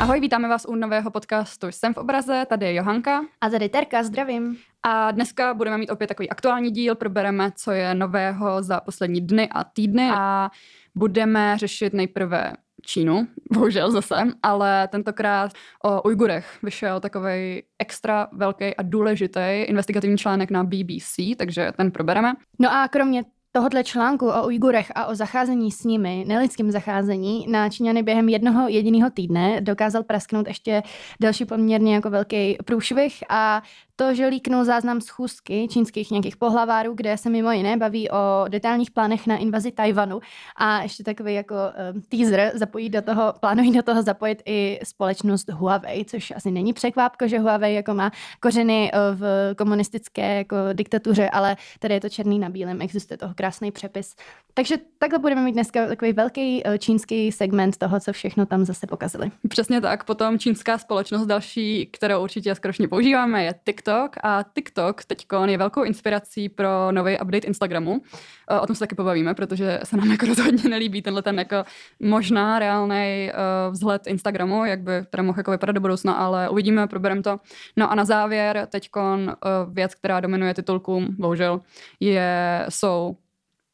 [0.00, 3.24] Ahoj, vítáme vás u nového podcastu Jsem v obraze, tady je Johanka.
[3.40, 4.56] A tady Terka, zdravím.
[4.82, 9.48] A dneska budeme mít opět takový aktuální díl, probereme, co je nového za poslední dny
[9.52, 10.50] a týdny a
[10.94, 15.52] budeme řešit nejprve Čínu, bohužel zase, ale tentokrát
[15.84, 22.32] o Ujgurech vyšel takový extra velký a důležitý investigativní článek na BBC, takže ten probereme.
[22.58, 23.24] No a kromě
[23.56, 28.68] tohohle článku o Ujgurech a o zacházení s nimi, nelidským zacházení, na Číňany během jednoho
[28.68, 30.82] jediného týdne dokázal prasknout ještě
[31.20, 33.62] další poměrně jako velký průšvih a
[33.96, 38.90] to, že líknul záznam schůzky čínských nějakých pohlavárů, kde se mimo jiné baví o detailních
[38.90, 40.20] plánech na invazi Tajvanu
[40.56, 45.50] a ještě takový jako uh, teaser zapojí do toho, plánují do toho zapojit i společnost
[45.50, 48.10] Huawei, což asi není překvápko, že Huawei jako má
[48.40, 53.34] kořeny eh, v komunistické jako diktatuře, ale tady je to černý na bílém, existuje toho
[53.34, 54.14] krásný přepis.
[54.54, 58.86] Takže takhle budeme mít dneska takový velký uh, čínský segment toho, co všechno tam zase
[58.86, 59.30] pokazili.
[59.48, 65.04] Přesně tak, potom čínská společnost další, kterou určitě skročně používáme, je TikTok TikTok a TikTok
[65.04, 68.02] teď je velkou inspirací pro nový update Instagramu.
[68.50, 71.64] Eh, o tom se taky pobavíme, protože se nám jako rozhodně nelíbí tenhle ten jako
[72.00, 76.86] možná reálný uh, vzhled Instagramu, jak by teda mohl jako vypadat do budoucna, ale uvidíme,
[76.86, 77.40] probereme to.
[77.76, 79.30] No a na závěr teď uh,
[79.74, 81.60] věc, která dominuje titulkům, bohužel,
[82.00, 83.16] je, jsou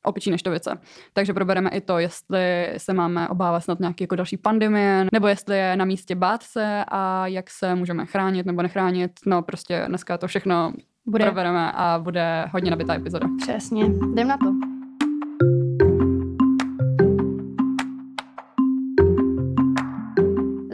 [0.05, 0.79] opičí neštovice.
[1.13, 5.57] Takže probereme i to, jestli se máme obávat snad nějaké jako další pandemie, nebo jestli
[5.57, 9.13] je na místě bát se a jak se můžeme chránit nebo nechránit.
[9.27, 10.73] No prostě dneska to všechno
[11.07, 11.25] bude.
[11.25, 13.29] probereme a bude hodně nabitá epizoda.
[13.43, 14.73] Přesně, jdem na to.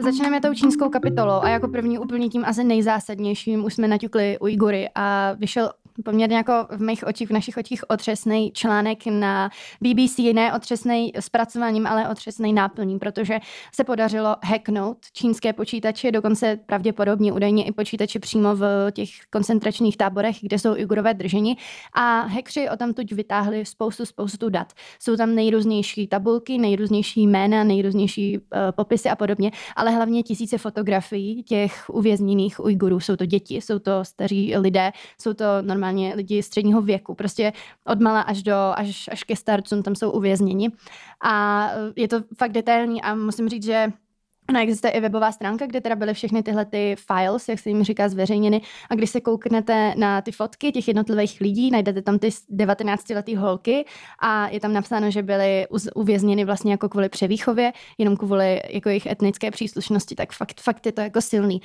[0.03, 4.89] Začneme tou čínskou kapitolou a jako první úplně tím asi nejzásadnějším už jsme naťukli Ujgury
[4.95, 5.69] a vyšel
[6.05, 9.49] poměrně jako v mých očích, v našich očích otřesný článek na
[9.81, 13.39] BBC, ne otřesný zpracováním, ale otřesný náplním, protože
[13.73, 20.35] se podařilo hacknout čínské počítače, dokonce pravděpodobně údajně i počítače přímo v těch koncentračních táborech,
[20.41, 21.57] kde jsou Ujgurové drženi
[21.93, 24.73] a hackři o tam tuď vytáhli spoustu, spoustu dat.
[24.99, 31.43] Jsou tam nejrůznější tabulky, nejrůznější jména, nejrůznější uh, popisy a podobně, ale hlavně tisíce fotografií
[31.43, 32.99] těch uvězněných Ujgurů.
[32.99, 34.91] Jsou to děti, jsou to staří lidé,
[35.21, 37.15] jsou to normální minimálně lidi středního věku.
[37.15, 37.53] Prostě
[37.85, 40.71] od mala až, do, až, až ke starcům tam jsou uvězněni.
[41.23, 43.91] A je to fakt detailní a musím říct, že
[44.49, 47.83] Ona existuje i webová stránka, kde teda byly všechny tyhle ty files, jak se jim
[47.83, 48.61] říká, zveřejněny.
[48.89, 53.85] A když se kouknete na ty fotky těch jednotlivých lidí, najdete tam ty 19-letý holky
[54.19, 59.05] a je tam napsáno, že byly uvězněny vlastně jako kvůli převýchově, jenom kvůli jako jejich
[59.05, 61.61] etnické příslušnosti, tak fakt, fakt je to jako silný.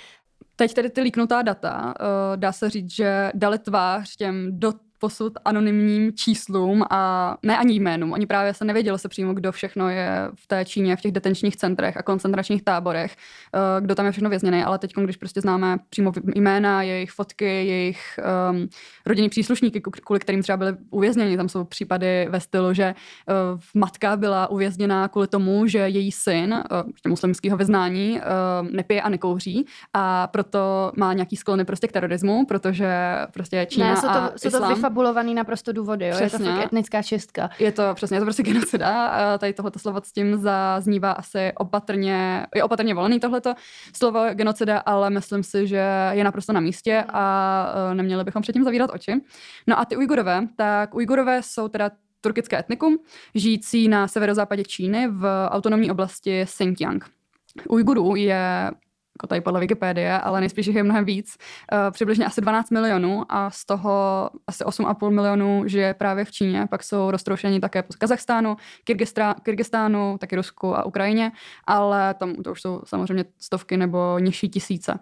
[0.57, 5.33] Teď tedy ty líknutá data, uh, dá se říct, že dali tvář těm do posud
[5.45, 8.13] anonymním číslům a ne ani jménům.
[8.13, 11.57] Oni právě se nevědělo se přímo, kdo všechno je v té Číně, v těch detenčních
[11.57, 15.77] centrech a koncentračních táborech, eh, kdo tam je všechno vězněný, ale teď, když prostě známe
[15.91, 18.69] přímo jména, jejich fotky, jejich um,
[19.07, 24.17] rodinní příslušníky, kvůli kterým třeba byli uvězněni, tam jsou případy ve stylu, že uh, matka
[24.17, 30.27] byla uvězněná kvůli tomu, že její syn, uh, muslimského vyznání, uh, nepije a nekouří a
[30.27, 34.51] proto má nějaký sklony prostě k terorismu, protože prostě Čína ne, jsou to, a jsou
[34.51, 36.15] to islám, vyfabulovaný naprosto důvody, jo?
[36.15, 36.49] Přesně.
[36.49, 37.51] je to fakt etnická čistka.
[37.59, 39.39] Je to přesně, je to prostě genocida.
[39.39, 43.55] Tady tohoto slovo s tím zaznívá asi opatrně, je opatrně volený tohleto
[43.97, 48.65] slovo genocida, ale myslím si, že je naprosto na místě a e, neměli bychom předtím
[48.65, 49.13] zavírat oči.
[49.67, 51.91] No a ty Ujgurové, tak Ujgurové jsou teda
[52.21, 52.99] turkické etnikum,
[53.35, 57.05] žijící na severozápadě Číny v autonomní oblasti Xinjiang.
[57.69, 58.71] Ujgurů je
[59.19, 61.37] jako tady podle Wikipedie, ale nejspíš jich je mnohem víc,
[61.73, 66.67] uh, přibližně asi 12 milionů a z toho asi 8,5 milionů žije právě v Číně,
[66.71, 68.57] pak jsou roztroušení také po Kazachstánu,
[69.43, 71.33] Kyrgyzstánu, taky Rusku a Ukrajině,
[71.67, 74.99] ale tam to už jsou samozřejmě stovky nebo nižší tisíce.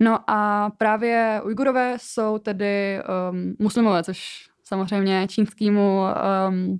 [0.00, 3.00] No a právě Ujgurové jsou tedy
[3.30, 6.02] um, muslimové, což samozřejmě čínskýmu
[6.48, 6.78] um,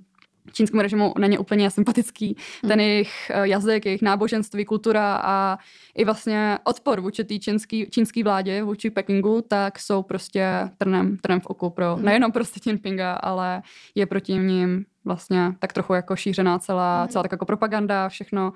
[0.51, 2.35] čínskému režimu není úplně sympatický.
[2.63, 2.69] Hmm.
[2.69, 5.57] Ten jejich eh, jazyk, jejich náboženství, kultura a
[5.95, 11.39] i vlastně odpor vůči té čínský, čínský vládě, vůči Pekingu, tak jsou prostě trnem, trnem
[11.39, 12.05] v oku pro hmm.
[12.05, 13.61] nejenom pro Xi Jinpinga, ale
[13.95, 17.09] je proti ním vlastně tak trochu jako šířená celá, hmm.
[17.09, 18.53] celá tak jako propaganda, všechno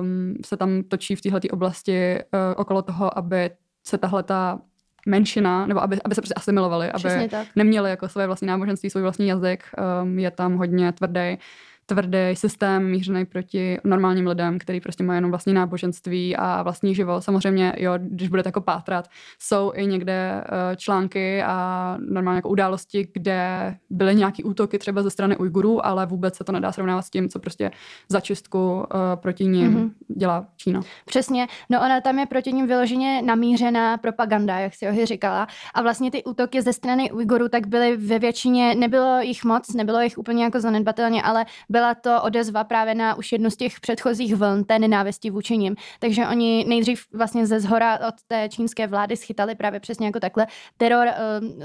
[0.00, 3.50] um, se tam točí v této oblasti uh, okolo toho, aby
[3.86, 4.60] se tahle ta
[5.06, 9.28] menšina, nebo aby, aby se prostě asimilovali, aby neměli jako své vlastní náboženství, svůj vlastní
[9.28, 9.64] jazyk,
[10.02, 11.38] um, je tam hodně tvrdý.
[11.86, 17.24] Tvrdý systém mířený proti normálním lidem, který prostě mají jenom vlastní náboženství a vlastní život.
[17.24, 19.08] Samozřejmě, jo, když budete jako pátrat,
[19.38, 25.10] jsou i někde uh, články a normálně jako události, kde byly nějaký útoky třeba ze
[25.10, 27.70] strany Ujgurů, ale vůbec se to nedá srovnávat s tím, co prostě
[28.08, 28.84] za čistku uh,
[29.14, 29.90] proti ním mm-hmm.
[30.16, 30.80] dělá Čína.
[31.04, 31.46] Přesně.
[31.70, 35.46] No ona tam je proti ním vyloženě namířená propaganda, jak si Ohy říkala.
[35.74, 40.00] A vlastně ty útoky ze strany Ujgurů tak byly ve většině, nebylo jich moc, nebylo
[40.00, 44.34] jich úplně jako zanedbatelně, ale byla to odezva právě na už jednu z těch předchozích
[44.34, 45.74] vln té nenávisti vůči nim.
[45.98, 50.46] Takže oni nejdřív vlastně ze zhora od té čínské vlády schytali právě přesně jako takhle
[50.76, 51.14] teror, eh,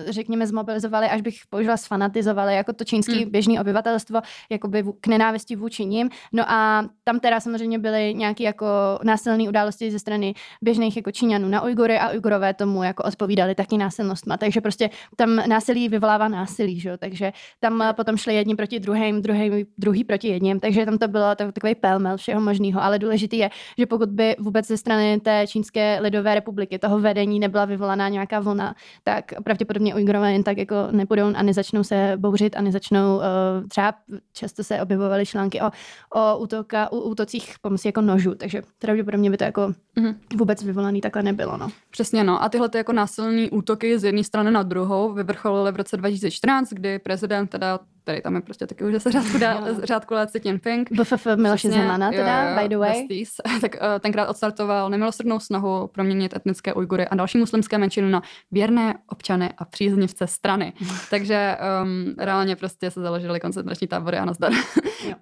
[0.10, 3.32] řekněme, zmobilizovali, až bych použila sfanatizovali jako to čínský hmm.
[3.32, 6.10] běžný obyvatelstvo jakoby k nenávisti vůči nim.
[6.34, 8.66] No a tam teda samozřejmě byly nějaké jako
[9.04, 13.78] násilné události ze strany běžných jako Číňanů na Ujgury a Ujgurové tomu jako odpovídali taky
[13.78, 14.38] násilnostma.
[14.38, 16.98] Takže prostě tam násilí vyvolává násilí, že?
[16.98, 21.36] takže tam potom šli jedni proti druhým, druhý, druhý proti jedním, takže tam to bylo
[21.36, 26.00] takový pelmel všeho možného, ale důležitý je, že pokud by vůbec ze strany té Čínské
[26.02, 31.26] lidové republiky toho vedení nebyla vyvolaná nějaká vlna, tak pravděpodobně Ujgurové jen tak jako nepůjdou
[31.36, 33.24] a nezačnou se bouřit a nezačnou uh,
[33.68, 33.94] třeba
[34.34, 35.72] často se objevovaly články o,
[36.16, 39.62] o útoka, o útocích pomocí jako nožů, takže pravděpodobně by to jako
[39.98, 40.16] mm-hmm.
[40.36, 41.58] vůbec vyvolaný takhle nebylo.
[41.58, 41.70] No.
[41.90, 42.44] Přesně, no.
[42.44, 46.70] A tyhle ty jako násilné útoky z jedné strany na druhou vyvrcholily v roce 2014,
[46.74, 47.80] kdy prezident teda
[48.10, 50.92] tady tam je prostě taky už zase řádku, dá, řádku let Xi Jinping.
[50.92, 53.02] BFF Miloše Zemana teda, jo, jo, by the way.
[53.02, 53.30] Besties.
[53.62, 58.22] tak uh, tenkrát odstartoval nemilosrdnou snahu proměnit etnické Ujgury a další muslimské menšiny na
[58.52, 60.74] věrné občany a příznivce strany.
[61.10, 64.52] Takže um, reálně prostě se založily koncentrační tábory a nazdar.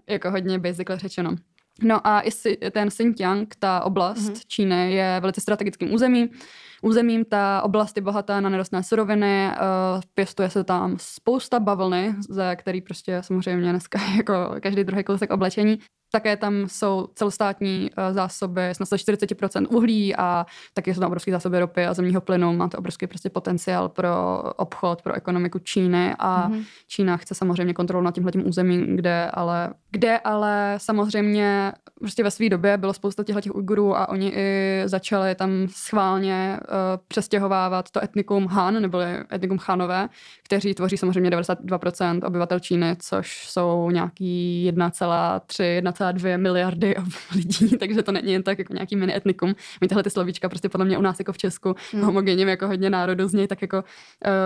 [0.09, 1.35] jako hodně basically řečeno.
[1.83, 2.31] No a i
[2.71, 4.41] ten Xinjiang, ta oblast mm-hmm.
[4.47, 6.29] Číny, je velice strategickým územím
[6.81, 7.25] územím.
[7.25, 12.81] Ta oblast je bohatá na nerostné suroviny, uh, pěstuje se tam spousta bavlny, ze který
[12.81, 15.79] prostě samozřejmě dneska jako každý druhý kousek oblečení.
[16.11, 21.59] Také tam jsou celostátní uh, zásoby s 40% uhlí a taky jsou tam obrovské zásoby
[21.59, 22.53] ropy a zemního plynu.
[22.53, 26.63] Má to obrovský prostě potenciál pro obchod, pro ekonomiku Číny a mm-hmm.
[26.87, 32.49] Čína chce samozřejmě kontrolu nad tímhletím územím, kde ale, kde ale samozřejmě prostě ve své
[32.49, 36.75] době bylo spousta těchto těch Ujgurů a oni i začali tam schválně uh,
[37.07, 38.99] přestěhovávat to etnikum Han, nebo
[39.33, 40.09] etnikum Chanové,
[40.43, 46.95] kteří tvoří samozřejmě 92% obyvatel Číny, což jsou nějaký 1,3, 1,2 miliardy
[47.35, 49.55] lidí, takže to není jen tak jako nějaký mini etnikum.
[49.81, 52.03] My tyhle ty slovíčka prostě podle mě u nás jako v Česku hmm.
[52.03, 53.83] homogenně jako hodně národů zní tak jako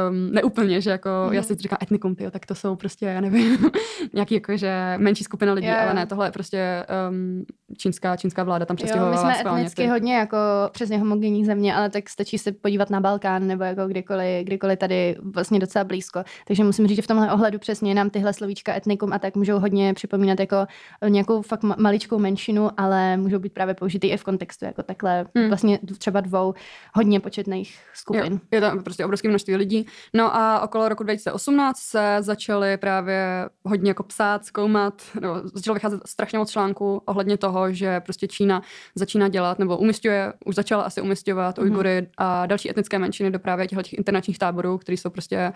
[0.10, 1.34] um, neúplně, že jako hmm.
[1.34, 3.72] já si říkám etnikum, tyjo, tak to jsou prostě, já nevím,
[4.14, 5.84] nějaký jako, že menší skupina lidí, yeah.
[5.84, 7.46] ale ne, tohle je prostě um,
[7.78, 9.12] čínská, čínská vláda tam přestěhovala.
[9.12, 9.88] my jsme etnicky ty.
[9.88, 10.38] hodně jako
[10.72, 15.16] přesně homogenní země, ale tak stačí se podívat na Balkán nebo jako kdykoliv, kdykoliv tady
[15.22, 16.24] vlastně docela blízko.
[16.48, 19.60] Takže musím říct, že v tomhle ohledu přesně nám tyhle slovíčka etnikum a tak můžou
[19.60, 20.66] hodně připomínat jako
[21.08, 25.48] nějakou fakt maličkou menšinu, ale můžou být právě použitý i v kontextu jako takhle hmm.
[25.48, 26.54] vlastně třeba dvou
[26.94, 28.34] hodně početných skupin.
[28.34, 29.86] Jo, je tam prostě obrovské množství lidí.
[30.14, 36.02] No a okolo roku 2018 se začaly právě hodně jako psát, zkoumat, nebo začalo vycházet
[36.06, 38.62] strašně moc článků ohledně toho, že prostě Čína
[38.96, 41.64] začíná dělat nebo umistuje, už začala asi umistovat mm-hmm.
[41.64, 45.54] Ujgury a další etnické menšiny do právě těch internačních táborů, které jsou prostě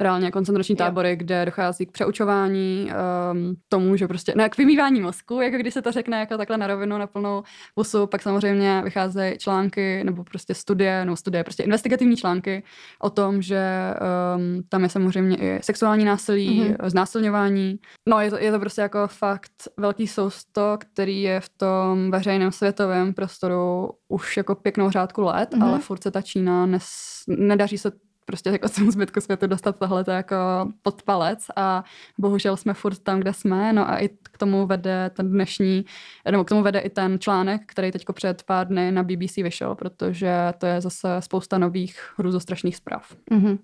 [0.00, 1.16] reálně koncentrační tábory, jo.
[1.16, 2.90] kde dochází k přeučování,
[3.32, 6.58] um, tomu, že prostě, ne, k vymývání mozku, jako když se to řekne jako takhle
[6.58, 7.42] na rovinu, na plnou
[7.74, 12.62] pusu, pak samozřejmě vycházejí články nebo prostě studie, no studie, prostě investigativní články
[13.00, 13.94] o tom, že
[14.36, 16.88] um, tam je samozřejmě i sexuální násilí, mm-hmm.
[16.88, 17.78] znásilňování.
[18.08, 22.52] No je to, je to prostě jako fakt velký sousto, který je v tom veřejném
[22.52, 25.64] světovém prostoru už jako pěknou řádku let, mm-hmm.
[25.64, 26.86] ale furt se ta Čína nes,
[27.28, 27.90] nedaří se
[28.26, 30.36] prostě jako celou zbytku světu dostat tohle jako
[30.82, 31.84] pod palec a
[32.18, 35.84] bohužel jsme furt tam, kde jsme, no a i k tomu vede ten dnešní,
[36.30, 39.74] nebo k tomu vede i ten článek, který teďko před pár dny na BBC vyšel,
[39.74, 43.16] protože to je zase spousta nových hrůzostrašných zpráv.
[43.30, 43.58] Mm-hmm.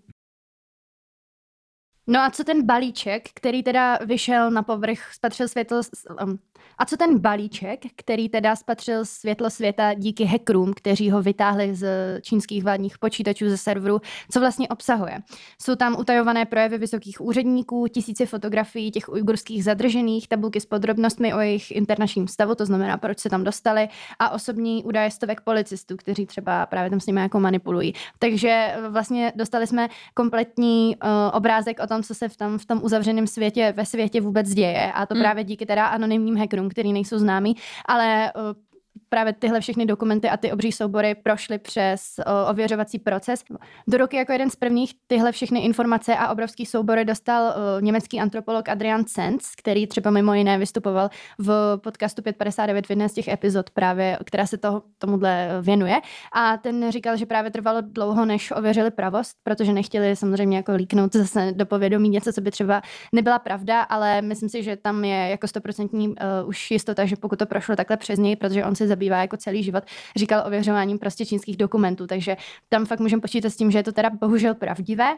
[2.06, 5.80] No a co ten balíček, který teda vyšel na povrch, spatřil světlo,
[6.22, 6.38] um,
[6.78, 11.86] a co ten balíček, který teda spatřil světlo světa díky hackerům, kteří ho vytáhli z
[12.20, 14.00] čínských vládních počítačů ze serveru,
[14.30, 15.18] co vlastně obsahuje?
[15.62, 21.40] Jsou tam utajované projevy vysokých úředníků, tisíce fotografií těch ujgurských zadržených, tabulky s podrobnostmi o
[21.40, 23.88] jejich internačním stavu, to znamená, proč se tam dostali,
[24.18, 27.94] a osobní údaje stovek policistů, kteří třeba právě tam s nimi jako manipulují.
[28.18, 32.80] Takže vlastně dostali jsme kompletní uh, obrázek o tom, co se v tom, v tom
[32.82, 34.92] uzavřeném světě, ve světě vůbec děje.
[34.92, 35.22] A to hmm.
[35.22, 37.56] právě díky teda anonymním hackerům, který nejsou známí,
[37.88, 38.71] ale uh,
[39.12, 43.44] právě tyhle všechny dokumenty a ty obří soubory prošly přes o, ověřovací proces.
[43.88, 48.20] Do ruky jako jeden z prvních tyhle všechny informace a obrovský soubory dostal o, německý
[48.20, 53.28] antropolog Adrian Sens, který třeba mimo jiné vystupoval v podcastu 559 v jedné z těch
[53.28, 55.96] epizod právě, která se toho, tomuhle věnuje.
[56.32, 61.12] A ten říkal, že právě trvalo dlouho, než ověřili pravost, protože nechtěli samozřejmě jako líknout
[61.12, 65.28] zase do povědomí něco, co by třeba nebyla pravda, ale myslím si, že tam je
[65.28, 66.14] jako stoprocentní uh,
[66.46, 69.62] už jistota, že pokud to prošlo takhle přes něj, protože on se zabývá jako celý
[69.62, 69.84] život,
[70.16, 72.36] říkal ověřováním prostě čínských dokumentů, takže
[72.68, 75.16] tam fakt můžeme počítat s tím, že je to teda bohužel pravdivé.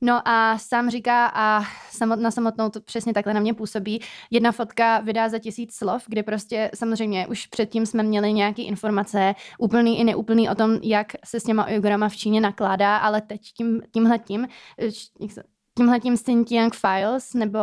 [0.00, 4.00] No a sám říká, a samot, na samotnou to přesně takhle na mě působí,
[4.30, 9.34] jedna fotka vydá za tisíc slov, kde prostě samozřejmě už předtím jsme měli nějaké informace,
[9.58, 13.40] úplný i neúplný o tom, jak se s těma Ujgurama v Číně nakládá, ale teď
[13.56, 14.48] tím, tímhletím,
[15.76, 17.58] tímhletím Xinjiang Files, nebo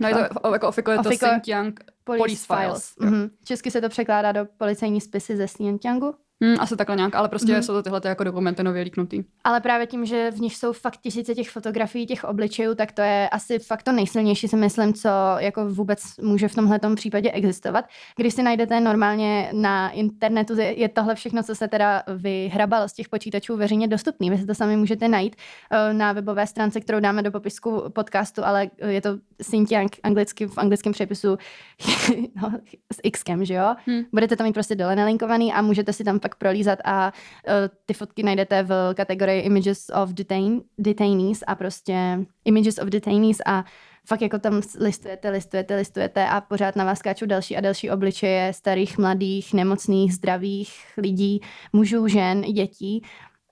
[0.00, 1.80] No je to, jako ofiko je to Xinjiang
[2.16, 2.94] Police, Police Files.
[2.94, 3.12] Files.
[3.12, 3.30] Mm-hmm.
[3.44, 6.14] Česky se to překládá do policejní spisy ze Xinjiangu.
[6.42, 7.62] Hmm, asi takhle nějak, ale prostě hmm.
[7.62, 9.24] jsou to tyhle jako dokumenty nově líknutý.
[9.44, 13.02] Ale právě tím, že v nich jsou fakt tisíce těch fotografií, těch obličejů, tak to
[13.02, 17.84] je asi fakt to nejsilnější, si myslím, co jako vůbec může v tomhle případě existovat.
[18.16, 23.08] Když si najdete normálně na internetu, je tohle všechno, co se teda vyhrabalo z těch
[23.08, 24.30] počítačů veřejně dostupný.
[24.30, 25.36] Vy si to sami můžete najít
[25.70, 30.58] eh, na webové stránce, kterou dáme do popisku podcastu, ale je to Xinjiang anglicky v
[30.58, 31.28] anglickém přepisu
[32.42, 32.52] no,
[32.92, 33.74] s Xkem, že jo?
[33.86, 34.02] Hmm.
[34.12, 37.12] Budete tam mít prostě dole nalinkovaný a můžete si tam pak prolízat a
[37.48, 37.52] uh,
[37.86, 43.64] ty fotky najdete v kategorii Images of detain, Detainees a prostě Images of Detainees a
[44.06, 48.52] fakt jako tam listujete, listujete, listujete a pořád na vás skáčou další a další obličeje
[48.52, 51.40] starých, mladých, nemocných, zdravých lidí,
[51.72, 53.02] mužů, žen, dětí.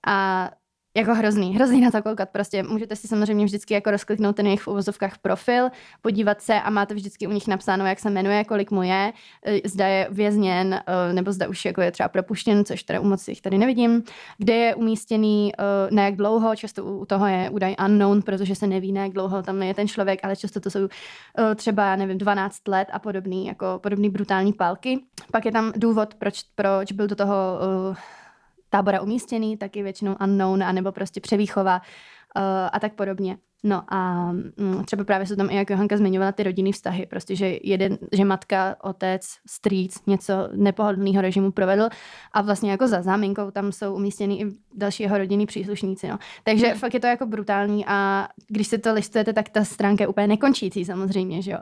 [0.07, 0.49] A
[0.97, 2.29] jako hrozný, hrozný na to koukat.
[2.29, 5.69] Prostě můžete si samozřejmě vždycky jako rozkliknout ten jejich v uvozovkách profil,
[6.01, 9.13] podívat se a máte vždycky u nich napsáno, jak se jmenuje, kolik mu je,
[9.45, 13.03] e, zda je vězněn, e, nebo zda už jako je třeba propuštěn, což teda u
[13.03, 14.03] moc jich tady nevidím,
[14.37, 18.67] kde je umístěný, e, na jak dlouho, často u toho je údaj unknown, protože se
[18.67, 20.87] neví, na jak dlouho tam je ten člověk, ale často to jsou
[21.55, 24.99] třeba, nevím, 12 let a podobný, jako podobný brutální pálky.
[25.31, 27.59] Pak je tam důvod, proč, proč byl do toho
[28.69, 33.37] tábora umístěný, taky většinou unknown, anebo prostě převýchova uh, a tak podobně.
[33.63, 37.35] No a um, třeba právě jsou tam i, jak Johanka zmiňovala, ty rodinný vztahy, prostě,
[37.35, 41.89] že jeden, že matka, otec, strýc něco nepohodlného režimu provedl
[42.31, 46.17] a vlastně jako za záminkou tam jsou umístěny i další jeho rodinní příslušníci, no.
[46.43, 46.79] Takže hmm.
[46.79, 50.27] fakt je to jako brutální a když se to listujete, tak ta stránka je úplně
[50.27, 51.59] nekončící samozřejmě, že jo.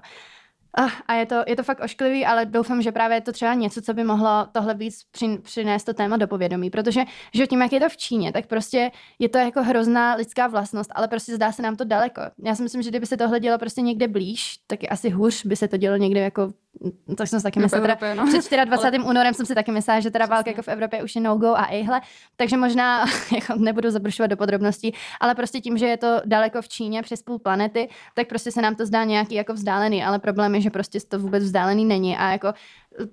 [0.80, 3.54] Uh, a je to, je to fakt ošklivý, ale doufám, že právě je to třeba
[3.54, 7.02] něco, co by mohlo tohle víc přin, přinést to téma do povědomí, protože
[7.34, 10.92] že tím, jak je to v Číně, tak prostě je to jako hrozná lidská vlastnost,
[10.96, 12.22] ale prostě zdá se nám to daleko.
[12.46, 15.56] Já si myslím, že kdyby se tohle dělo prostě někde blíž, tak asi hůř by
[15.56, 16.54] se to dělo někde jako
[17.18, 17.86] to jsem si taky myslela.
[17.86, 18.28] Evropě, no.
[18.28, 18.98] Před 24.
[18.98, 19.10] Ale...
[19.10, 21.66] únorem jsem si taky myslela, že teda válka jako v Evropě už je no-go a
[21.72, 22.02] ejhle.
[22.36, 23.06] Takže možná
[23.36, 27.22] jako nebudu zabrušovat do podrobností, ale prostě tím, že je to daleko v Číně přes
[27.22, 30.70] půl planety, tak prostě se nám to zdá nějaký jako vzdálený, ale problém je, že
[30.70, 32.54] prostě to vůbec vzdálený není a jako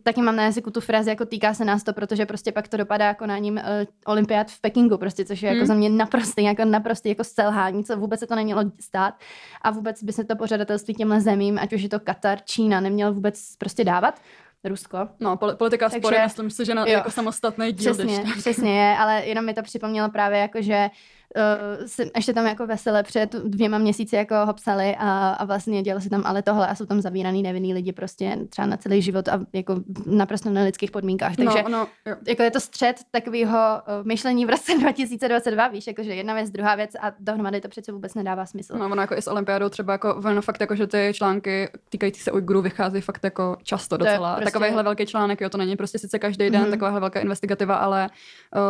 [0.02, 2.76] taky mám na jazyku tu frázi, jako týká se nás to, protože prostě pak to
[2.76, 3.62] dopadá jako na ním uh,
[4.06, 5.60] olympiád v Pekingu, prostě, což je jako hmm.
[5.60, 9.14] jako za mě naprostý, jako naprostý jako selhání, co vůbec se to nemělo stát
[9.62, 13.12] a vůbec by se to pořadatelství těmhle zemím, ať už je to Katar, Čína, nemělo
[13.12, 14.20] vůbec prostě dávat.
[14.68, 15.08] Rusko.
[15.20, 17.94] No, politika Takže, spory, myslím si, že na, jo, jako samostatný díl.
[17.94, 20.90] Přesně, přesně je, ale jenom mi to připomnělo právě jako, že
[21.36, 25.82] uh, si, ještě tam jako veselé před dvěma měsíci jako ho psali a, a vlastně
[25.82, 29.02] dělo se tam ale tohle a jsou tam zavíraný nevinný lidi prostě třeba na celý
[29.02, 29.76] život a jako
[30.06, 31.36] naprosto na lidských podmínkách.
[31.36, 36.02] Takže no, no, jako je to střed takového uh, myšlení v roce 2022, víš, jako
[36.02, 38.76] že jedna věc, druhá věc a dohromady to přece vůbec nedává smysl.
[38.78, 42.20] No, ono jako i s olympiádou třeba jako, ono fakt jako, že ty články týkající
[42.20, 44.34] se Ujgurů vychází fakt jako často docela.
[44.34, 44.52] Prostě...
[44.52, 46.70] Takovýhle velký článek, jo, to není prostě sice každý den, mm-hmm.
[46.70, 48.10] takováhle velká investigativa, ale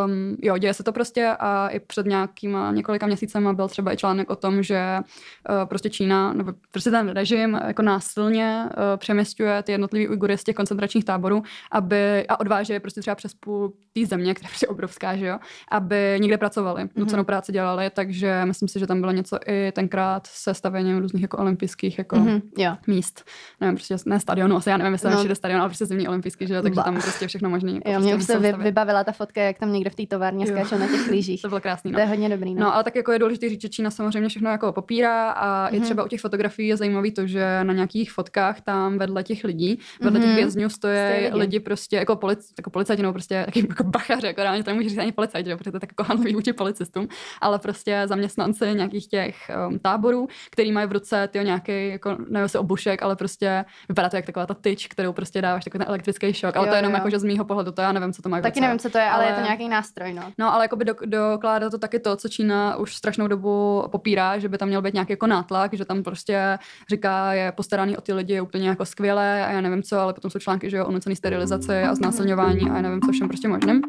[0.07, 3.97] um, jo, děje se to prostě a i před nějakým několika měsícema byl třeba i
[3.97, 9.63] článek o tom, že uh, prostě Čína, nebo prostě ten režim jako násilně uh, přeměstňuje
[9.63, 13.73] ty jednotlivé Ujgury z těch koncentračních táborů, aby a odváže je prostě třeba přes půl
[13.93, 15.39] té země, která je prostě obrovská, že jo,
[15.71, 16.91] aby někde pracovali, mm-hmm.
[16.97, 21.23] nucenou práci dělali, takže myslím si, že tam bylo něco i tenkrát se stavěním různých
[21.23, 22.77] jako olympijských jako mm-hmm, jo.
[22.87, 23.25] míst.
[23.61, 25.19] Nevím, prostě ne stadionu, asi já nevím, jestli no.
[25.19, 27.73] všude stadion, ale prostě zimní olympijský, že jo, takže tam prostě všechno možné.
[27.73, 30.47] Jako jo, prostě mě se vy, vybavila ta fotka, jak tam někde v té továrně
[30.47, 31.43] skáčou na těch lyžích.
[31.43, 31.91] to bylo krásný.
[31.91, 31.97] No.
[31.97, 32.44] To je hodně dobrý.
[32.45, 32.61] Dobrý.
[32.61, 32.67] No.
[32.67, 35.77] no, ale tak jako je důležité říct, že Čína samozřejmě všechno jako popírá a mm-hmm.
[35.77, 39.45] i třeba u těch fotografií je zajímavý to, že na nějakých fotkách tam vedle těch
[39.45, 40.23] lidí, vedle mm-hmm.
[40.23, 40.37] těch mhm.
[40.37, 41.37] vězňů stojí lidi.
[41.37, 41.61] lidi.
[41.61, 44.99] prostě jako, polic, jako policajti, nebo prostě taky jako bachaři, jako reálně to nemůže říct
[44.99, 47.09] ani policajti, protože to je tak jako handlový vůči policistům,
[47.41, 49.37] ale prostě zaměstnanci nějakých těch
[49.69, 54.09] um, táborů, který mají v ruce ty nějaký, jako nevím, jestli obušek, ale prostě vypadá
[54.09, 56.75] to jak taková ta tyč, kterou prostě dáváš takový ten elektrický šok, ale jo, to
[56.75, 56.97] je jenom jo.
[56.97, 58.41] jako, že z mýho pohledu, to já nevím, co to má.
[58.41, 60.33] Taky nevím, co to je, ale, ale je to nějaký nástroj, no.
[60.39, 64.39] No, ale jako by do, dokládá to taky to, co Čína už strašnou dobu popírá,
[64.39, 66.59] že by tam měl být nějaký jako nátlak, že tam prostě
[66.91, 70.31] říká, je postaraný o ty lidi úplně jako skvěle a já nevím co, ale potom
[70.31, 73.49] jsou články, že jo, o nucený sterilizaci a znásilňování a já nevím co všem prostě
[73.49, 73.83] možným.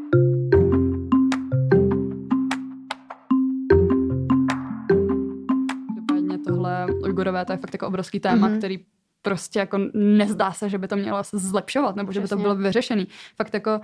[6.47, 8.57] tohle Ujgurové, to je fakt jako obrovský téma, mm-hmm.
[8.57, 8.79] který
[9.25, 12.55] prostě jako nezdá se, že by to mělo se zlepšovat, nebo že by to bylo
[12.55, 13.07] vyřešený.
[13.35, 13.81] Fakt jako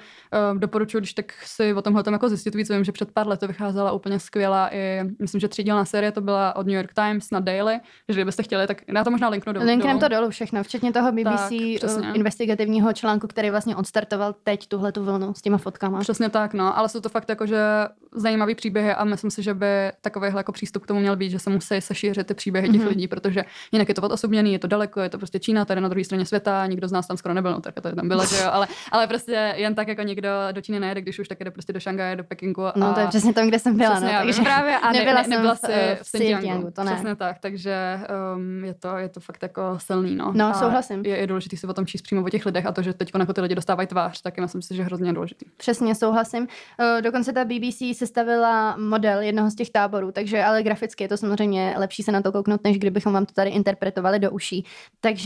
[0.53, 3.48] uh, doporučuji, když tak si o tomhle jako zjistit víc, vím, že před pár lety
[3.48, 7.39] vycházela úplně skvělá i, myslím, že třídělná série to byla od New York Times na
[7.39, 7.79] Daily,
[8.10, 9.65] že kdybyste chtěli, tak já to možná linknu dolů.
[9.65, 11.50] Linknem to dolů všechno, včetně toho BBC
[11.81, 16.00] tak, uh, investigativního článku, který vlastně odstartoval teď tuhle tu vlnu s těma fotkama.
[16.00, 17.57] Přesně tak, no, ale jsou to fakt jako, že
[18.15, 21.39] zajímavý příběhy a myslím si, že by takovýhle jako přístup k tomu měl být, že
[21.39, 22.88] se musí sešířit ty příběhy těch mm-hmm.
[22.88, 25.81] lidí, protože jinak je to odosobněný, je to daleko, je to prostě prostě Čína, tady
[25.81, 28.25] na druhé straně světa, nikdo z nás tam skoro nebyl, no tak to tam bylo,
[28.25, 31.39] že jo, ale, ale prostě jen tak jako někdo do Číny nejede, když už tak
[31.39, 32.65] jde prostě do Šangaje, do Pekingu.
[32.65, 32.73] A...
[32.75, 35.27] No to je přesně tam, kde jsem byla, přesně, no, takže právě a nebyla, ne,
[35.27, 36.91] ne, nebyla si v, v Xinjiangu, to ne.
[36.93, 38.00] Přesně tak, takže
[38.35, 40.31] um, je, to, je to fakt jako silný, no.
[40.35, 41.05] No, a souhlasím.
[41.05, 43.11] Je, je důležité si o tom číst přímo o těch lidech a to, že teď
[43.19, 45.45] jako ty lidi dostávají tvář, tak myslím si, že hrozně důležitý.
[45.57, 46.43] Přesně, souhlasím.
[46.43, 51.17] Uh, dokonce ta BBC sestavila model jednoho z těch táborů, takže ale graficky je to
[51.17, 54.65] samozřejmě lepší se na to kouknout, než kdybychom vám to tady interpretovali do uší.
[55.01, 55.20] Takže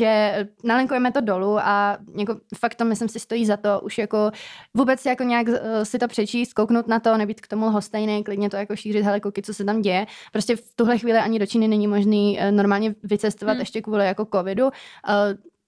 [0.63, 4.31] nalinkujeme to dolů a jako fakt to myslím si stojí za to už jako
[4.73, 8.49] vůbec jako nějak uh, si to přečíst, kouknout na to, nebýt k tomu lhostejný, klidně
[8.49, 10.05] to jako šířit, hele, koky, co se tam děje.
[10.31, 13.59] Prostě v tuhle chvíli ani do Číny není možný uh, normálně vycestovat hmm.
[13.59, 14.69] ještě kvůli jako covidu.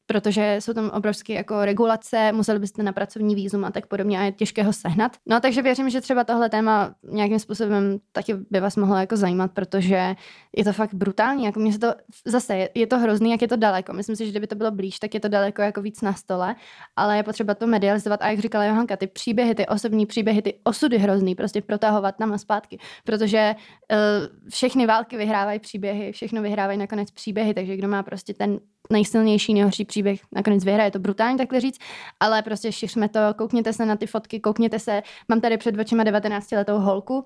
[0.08, 4.24] Protože jsou tam obrovské jako regulace, museli byste na pracovní výzum a tak podobně a
[4.24, 5.18] je těžké ho sehnat.
[5.26, 9.52] No takže věřím, že třeba tohle téma nějakým způsobem taky by vás mohlo jako zajímat,
[9.52, 10.16] protože
[10.58, 11.94] je to fakt brutální, jako mě se to,
[12.26, 13.94] zase je, je to hrozný, jak je to daleko.
[13.94, 16.56] Myslím si, že kdyby to bylo blíž, tak je to daleko jako víc na stole,
[16.96, 20.60] ale je potřeba to medializovat a jak říkala Johanka, ty příběhy, ty osobní příběhy, ty
[20.64, 23.56] osudy hrozný, prostě protahovat tam a zpátky, protože
[23.92, 29.54] uh, všechny války vyhrávají příběhy, všechno vyhrávají nakonec příběhy, takže kdo má prostě ten nejsilnější,
[29.54, 31.80] nejhorší příběh nakonec vyhraje, je to brutální takhle říct,
[32.20, 36.04] ale prostě šiřme to, koukněte se na ty fotky, koukněte se, mám tady před očima
[36.04, 37.26] 19 letou holku,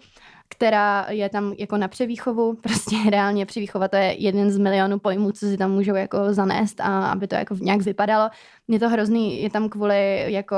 [0.50, 5.32] která je tam jako na převýchovu, prostě reálně převýchova, to je jeden z milionů pojmů,
[5.32, 8.30] co si tam můžou jako zanést a aby to jako nějak vypadalo.
[8.68, 10.56] Je to hrozný, je tam kvůli jako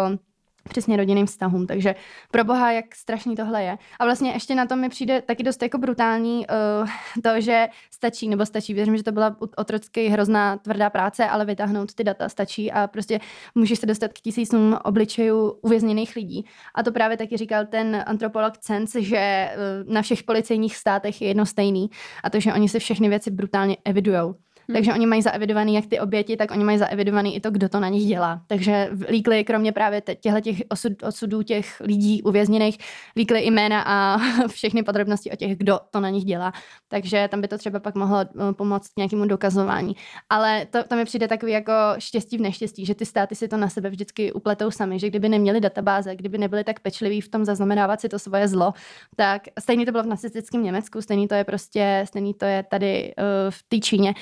[0.69, 1.67] přesně rodinným vztahům.
[1.67, 1.95] Takže
[2.31, 3.77] pro boha, jak strašný tohle je.
[3.99, 6.89] A vlastně ještě na to mi přijde taky dost jako brutální uh,
[7.23, 11.93] to, že stačí, nebo stačí, věřím, že to byla otrocky hrozná tvrdá práce, ale vytáhnout
[11.93, 13.19] ty data stačí a prostě
[13.55, 16.45] můžeš se dostat k tisícům obličejů uvězněných lidí.
[16.75, 19.49] A to právě taky říkal ten antropolog Cens, že
[19.85, 21.89] uh, na všech policejních státech je jedno stejný
[22.23, 24.35] a to, že oni se všechny věci brutálně evidujou.
[24.67, 24.75] Hmm.
[24.75, 27.79] Takže oni mají zaevidovaný jak ty oběti, tak oni mají zaevidovaný i to, kdo to
[27.79, 28.41] na nich dělá.
[28.47, 32.77] Takže líkli kromě právě těchto těch osud, osudů těch lidí uvězněných,
[33.15, 36.53] líkli jména a všechny podrobnosti o těch, kdo to na nich dělá.
[36.87, 39.95] Takže tam by to třeba pak mohlo eh, pomoct nějakému dokazování.
[40.29, 43.57] Ale to, to mi přijde takový jako štěstí v neštěstí, že ty státy si to
[43.57, 47.45] na sebe vždycky upletou sami, že kdyby neměli databáze, kdyby nebyli tak pečliví v tom
[47.45, 48.73] zaznamenávat si to svoje zlo,
[49.15, 53.13] tak stejný to bylo v nacistickém Německu, stejný to je prostě, stejný to je tady
[53.17, 54.13] uh, v té Číně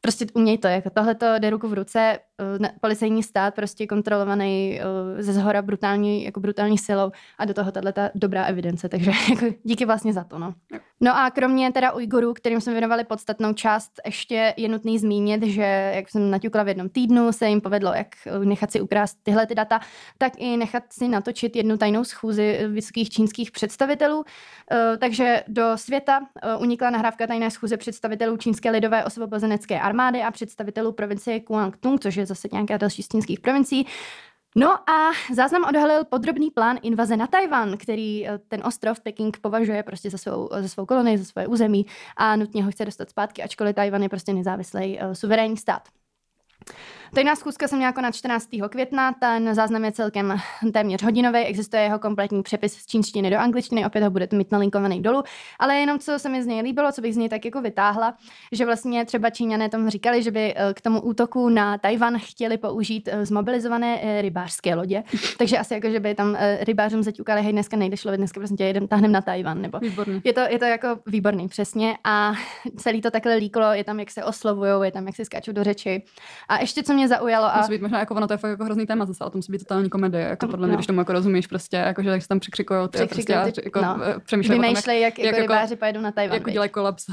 [0.00, 2.18] prostě uměj to, jako tohle to jde ruku v ruce,
[2.60, 7.72] uh, policejní stát prostě kontrolovaný uh, ze zhora brutální, jako brutální silou a do toho
[7.72, 10.54] tahle ta dobrá evidence, takže jako díky vlastně za to, no.
[11.00, 15.92] No a kromě teda Ujgurů, kterým jsme věnovali podstatnou část, ještě je nutný zmínit, že
[15.94, 18.08] jak jsem naťukla v jednom týdnu, se jim povedlo, jak
[18.44, 19.80] nechat si ukrást tyhle ty data,
[20.18, 24.24] tak i nechat si natočit jednu tajnou schůzi vysokých čínských představitelů.
[24.98, 26.20] Takže do světa
[26.58, 32.26] unikla nahrávka tajné schůze představitelů Čínské lidové osvobozenecké armády a představitelů provincie Guangdong, což je
[32.26, 33.86] zase nějaká další z čínských provincií.
[34.56, 39.82] No a záznam odhalil podrobný plán invaze na Tajvan, který eh, ten ostrov Peking považuje
[39.82, 43.42] prostě za svou, za svou kolonii, za svoje území a nutně ho chce dostat zpátky,
[43.42, 45.82] ačkoliv Tajvan je prostě nezávislý uh, suverénní stát.
[47.14, 48.48] Tajná schůzka jsem měla konat 14.
[48.68, 50.36] května, ten záznam je celkem
[50.72, 55.02] téměř hodinový, existuje jeho kompletní přepis z čínštiny do angličtiny, opět ho budete mít nalinkovaný
[55.02, 55.22] dolů,
[55.58, 58.14] ale jenom co se mi z něj líbilo, co bych z něj tak jako vytáhla,
[58.52, 62.58] že vlastně třeba Číňané tomu říkali, že by eh, k tomu útoku na Tajvan chtěli
[62.58, 65.02] použít eh, zmobilizované eh, rybářské lodě,
[65.38, 68.88] takže asi jako, že by tam rybářům zaťukali, hej, dneska nejdeš lovit, dneska prostě jedem,
[68.88, 70.20] tahnem na Tajvan, nebo výborný.
[70.24, 72.32] Je to, je to jako výborný, přesně a
[72.76, 75.64] celý to takhle líklo, je tam, jak se oslovují, je tam, jak se skáčou do
[75.64, 76.02] řeči.
[76.48, 77.46] A ještě, co mě zaujalo.
[77.46, 77.56] A...
[77.56, 79.52] Musí být možná jako ono, to je fakt jako hrozný téma zase, ale to musí
[79.52, 80.76] být totální komedie, jako podle mě, no.
[80.76, 83.80] když tomu jako rozumíš, prostě, jako, že tak se tam překřikují ty, prostě, ty, jako,
[83.80, 83.98] no.
[84.04, 86.34] Eh, přemýšlej Vymýšlej, jak, jak, jak, jako rybáři pojedou na Tajvan.
[86.34, 87.06] Jak udělají kolaps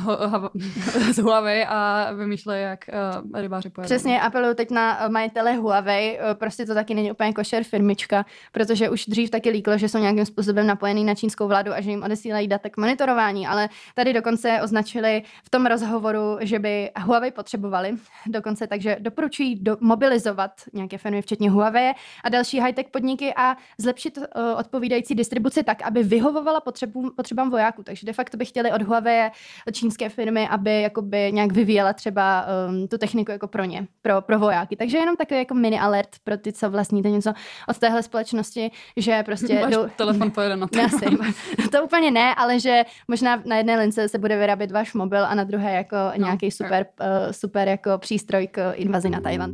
[1.13, 2.79] z Huawei a vymýšlej, jak
[3.23, 3.85] uh, rybáři pojedou.
[3.85, 8.89] Přesně, apeluju teď na eh, majitele Huawei, prostě to taky není úplně košer firmička, protože
[8.89, 12.03] už dřív taky líklo, že jsou nějakým způsobem napojený na čínskou vládu a že jim
[12.03, 17.93] odesílají data k monitorování, ale tady dokonce označili v tom rozhovoru, že by Huawei potřebovali,
[18.27, 18.97] dokonce takže
[19.35, 21.93] doporučují do, mobilizovat nějaké firmy, včetně Huawei
[22.23, 24.23] a další high-tech podniky a zlepšit uh,
[24.59, 27.83] odpovídající distribuci tak, aby vyhovovala potřebu, potřebám vojáků.
[27.83, 29.31] Takže de facto by chtěli od Huawei
[29.71, 34.39] čínské firmy, aby jakoby nějak vyvíjela třeba um, tu techniku jako pro ně, pro, pro
[34.39, 34.75] vojáky.
[34.75, 37.33] Takže jenom takový jako mini alert pro ty, co vlastníte něco
[37.67, 39.61] od téhle společnosti, že prostě...
[39.61, 39.87] Máš jdou...
[39.95, 40.79] telefon pojede na to.
[41.71, 45.35] to úplně ne, ale že možná na jedné lince se bude vyrábět váš mobil a
[45.35, 49.51] na druhé jako no, nějaký super, uh, super jako přístroj k invazi na Tajvan.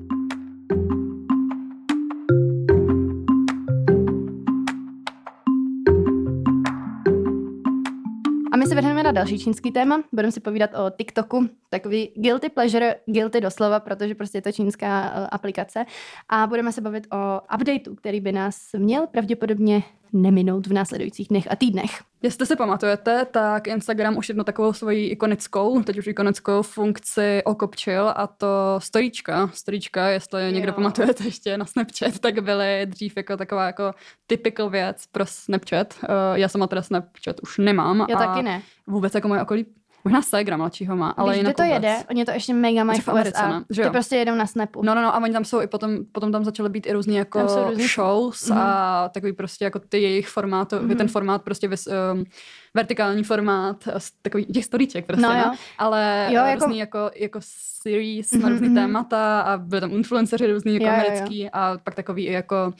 [8.51, 10.03] A my se vrhneme na další čínský téma.
[10.13, 15.01] Budeme si povídat o TikToku, takový guilty pleasure, guilty doslova, protože prostě je to čínská
[15.01, 15.85] uh, aplikace.
[16.29, 21.51] A budeme se bavit o updateu, který by nás měl pravděpodobně neminout v následujících dnech
[21.51, 21.99] a týdnech.
[22.23, 28.13] Jestli si pamatujete, tak Instagram už jednu takovou svoji ikonickou, teď už ikonickou funkci okopčil
[28.15, 28.47] a to
[28.79, 29.49] storíčka.
[29.53, 30.51] Storíčka, jestli jo.
[30.51, 33.93] někdo pamatujete ještě na Snapchat, tak byly dřív jako taková jako
[34.27, 35.93] typical věc pro Snapchat.
[36.03, 38.05] Uh, já sama teda Snapchat už nemám.
[38.09, 38.61] Já a taky ne.
[38.87, 39.65] Vůbec jako moje okolí
[40.03, 43.07] Možná Segra mladšího má, ale Když jinak to jede, oni to ještě mega mají v
[43.07, 43.63] USA.
[43.69, 44.83] Že ty prostě jedou na Snapu.
[44.83, 47.15] No, no, no, a oni tam jsou i potom, potom tam začaly být i různý
[47.15, 47.87] jako různý...
[47.87, 48.57] shows mm-hmm.
[48.57, 50.97] a takový prostě jako ty jejich formáty, mm-hmm.
[50.97, 52.23] ten formát prostě vys, um,
[52.73, 53.87] vertikální formát,
[54.21, 55.55] takový těch storíček prostě, no, no.
[55.77, 56.65] ale jo, jako...
[56.65, 58.41] různý jako, jako series mm-hmm.
[58.41, 58.75] na různý mhm.
[58.75, 61.49] témata a byly tam influenceři různý jako jo, americký jo, jo.
[61.53, 62.73] a pak takový i jako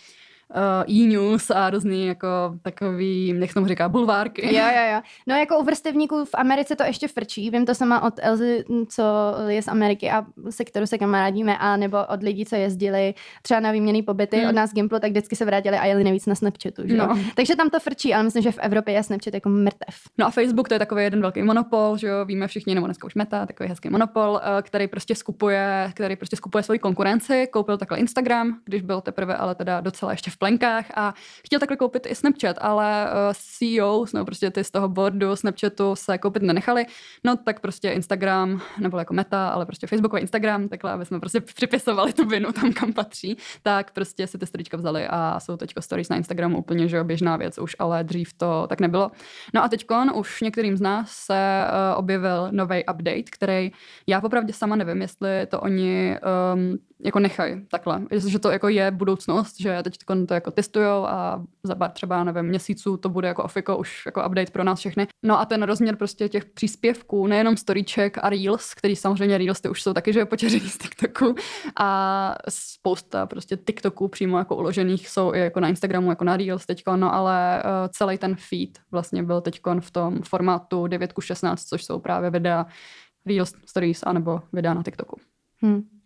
[0.56, 2.28] uh, e-news a různý jako
[2.62, 4.56] takový, jak tomu říká, bulvárky.
[4.56, 5.02] Jo, jo, jo.
[5.28, 7.50] No jako u vrstevníků v Americe to ještě frčí.
[7.50, 9.04] Vím to sama od Elzy, co
[9.48, 13.60] je z Ameriky a se kterou se kamarádíme, a nebo od lidí, co jezdili třeba
[13.60, 14.50] na výměný pobyty hmm.
[14.50, 16.88] od nás Gimplu, tak vždycky se vrátili a jeli nejvíc na Snapchatu.
[16.88, 16.98] Že?
[16.98, 17.20] No.
[17.36, 19.96] Takže tam to frčí, ale myslím, že v Evropě je Snapchat jako mrtev.
[20.18, 23.08] No a Facebook to je takový jeden velký monopol, že jo, víme všichni, nebo dneska
[23.08, 27.78] už Meta, takový hezký monopol, eh, který prostě skupuje, který prostě skupuje svoji konkurenci, koupil
[27.78, 31.14] takhle Instagram, když byl teprve ale teda docela ještě v plenkách a
[31.46, 35.96] chtěl takhle koupit i Snapchat, ale eh, CEO, nebo prostě ty z toho boardu Snapchatu
[35.96, 36.86] se koupit nenechali,
[37.24, 41.20] no tak prostě Instagram, nebo jako Meta, ale prostě Facebook a Instagram, takhle, aby jsme
[41.20, 45.58] prostě připisovali tu vinu tam, kam patří, tak prostě si ty storička vzali a jsou
[45.58, 49.12] teď stories na Instagramu úplně, že běžná věc už, ale dřív to tak nebylo.
[49.54, 53.72] No a teď už některým z nás se uh, objevil nový update, který
[54.08, 56.18] já popravdě sama nevím, jestli to oni
[56.54, 58.02] um, jako nechají takhle.
[58.12, 62.46] Jestliže to jako je budoucnost, že teď to jako testujou a za pár třeba, nevím,
[62.46, 65.08] měsíců to bude jako ofiko, už jako update pro nás všechny.
[65.24, 69.70] No a ten rozměr prostě těch příspěvků, nejenom storyček a reels, který samozřejmě reels ty
[69.70, 70.28] už jsou taky, že je
[70.60, 71.36] z TikToku
[71.80, 76.66] a spousta prostě TikToků přímo jako uložených jsou i jako na Instagramu, jako na reels
[76.66, 81.22] teďko, no ale uh, celý ten feed vlastně byl teďkon v tom formátu 9 ku
[81.22, 82.66] 16, což jsou právě videa
[83.26, 85.20] Reels, Stories anebo videa na TikToku.
[85.62, 86.01] Hmm.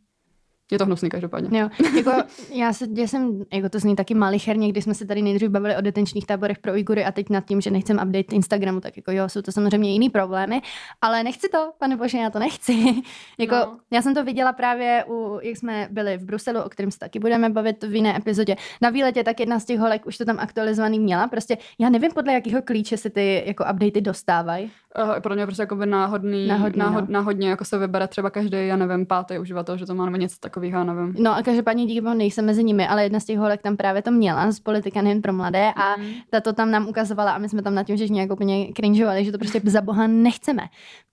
[0.71, 1.59] Je to hnusný každopádně.
[1.59, 2.11] Jo, jako
[2.53, 5.77] já, se, já jsem, jako to zní taky malicherně, když jsme se tady nejdřív bavili
[5.77, 9.11] o detenčních táborech pro Ujgury a teď nad tím, že nechcem update Instagramu, tak jako
[9.11, 10.61] jo, jsou to samozřejmě jiný problémy,
[11.01, 12.73] ale nechci to, pane bože, já to nechci.
[13.39, 13.77] jako, no.
[13.91, 17.19] já jsem to viděla právě, u, jak jsme byli v Bruselu, o kterém se taky
[17.19, 18.55] budeme bavit v jiné epizodě.
[18.81, 21.27] Na výletě tak jedna z těch holek už to tam aktualizovaný měla.
[21.27, 24.71] Prostě já nevím, podle jakého klíče se ty jako updaty dostávají.
[25.03, 27.13] Uh, pro mě prostě jako by náhodný, náhodný náhod, no.
[27.13, 30.35] náhodně jako se vybere třeba každý, já nevím, pátý uživatel, že to má nebo něco
[30.55, 31.15] takového, nevím.
[31.19, 34.01] No a každopádně díky bohu nejsem mezi nimi, ale jedna z těch holek tam právě
[34.01, 36.05] to měla z politika nejen pro mladé a mm.
[36.29, 39.25] ta to tam nám ukazovala a my jsme tam na tím, že nějak úplně cringeovali,
[39.25, 40.63] že to prostě za boha nechceme.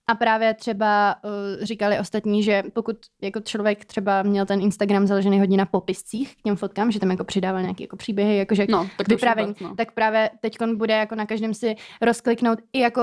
[0.07, 5.39] A právě třeba uh, říkali ostatní, že pokud jako člověk třeba měl ten Instagram založený
[5.39, 8.87] hodně na popiscích k těm fotkám, že tam jako přidával nějaké jako příběhy, jakože no,
[8.97, 9.75] tak vyprávění, no.
[9.75, 13.01] tak právě teď bude jako na každém si rozkliknout i jako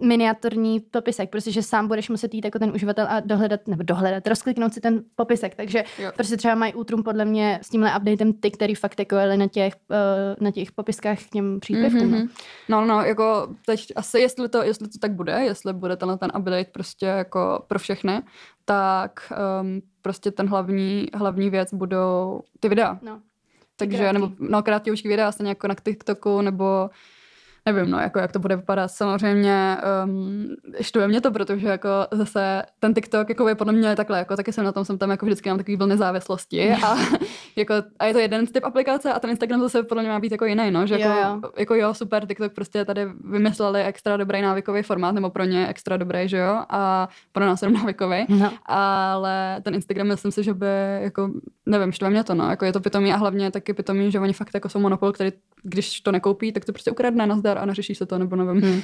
[0.00, 4.26] miniaturní popisek, prostě, že sám budeš muset jít jako ten uživatel a dohledat, nebo dohledat,
[4.26, 6.10] rozkliknout si ten popisek, takže Jo.
[6.14, 9.46] prostě třeba mají útrum podle mě s tímhle updatem ty, který fakt jako jeli na
[9.46, 9.96] těch, uh,
[10.44, 12.00] na těch popiskách k těm příspěvkům.
[12.02, 12.18] Mhm, Mm-hmm.
[12.18, 12.28] mhm.
[12.68, 16.32] No, no, jako teď asi, jestli to, jestli to tak bude, jestli bude tenhle ten
[16.38, 18.22] update prostě jako pro všechny,
[18.64, 22.98] tak um, prostě ten hlavní, hlavní věc budou ty videa.
[23.02, 23.20] No.
[23.76, 24.12] Takže, krátký.
[24.20, 26.90] nebo no, krátký už videa, stejně jako na TikToku, nebo
[27.66, 28.88] nevím, no, jako jak to bude vypadat.
[28.88, 30.48] Samozřejmě um,
[30.80, 34.52] štve mě to, protože jako zase ten TikTok jako je podle mě takhle, jako taky
[34.52, 36.96] jsem na tom, jsem tam jako vždycky mám takový vlny závislosti a,
[37.56, 40.32] jako, a je to jeden typ aplikace a ten Instagram zase podle mě má být
[40.32, 41.52] jako jiný, no, že Jo, jako, jo.
[41.58, 45.96] jako jo, super, TikTok prostě tady vymysleli extra dobrý návykový formát, nebo pro ně extra
[45.96, 48.52] dobrý, že jo, a pro nás jenom návykový, No.
[48.66, 50.66] ale ten Instagram myslím si, že by
[51.00, 51.30] jako,
[51.66, 54.32] nevím, štve mě to, no, jako je to pitomý a hlavně taky pitomý, že oni
[54.32, 55.30] fakt jako jsou monopol, který
[55.62, 58.62] když to nekoupí, tak to prostě ukradne nazdar a neřeší se to, nebo nevím.
[58.62, 58.82] Hmm.